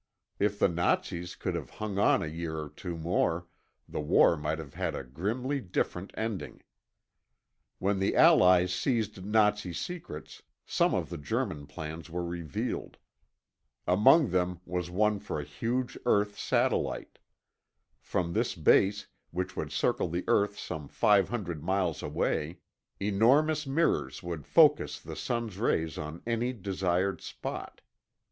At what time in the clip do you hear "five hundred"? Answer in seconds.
20.87-21.63